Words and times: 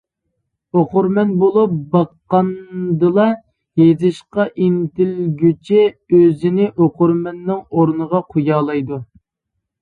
ئوقۇرمەن 0.79 1.33
بولۇپ 1.41 1.73
باققاندىلا 1.91 3.25
يېزىشقا 3.81 4.47
ئىنتىلگۈچى 4.47 5.85
ئۆزىنى 5.91 6.71
ئوقۇرمەننىڭ 6.71 7.61
ئورنىغا 7.69 8.25
قويالايدۇ. 8.33 9.01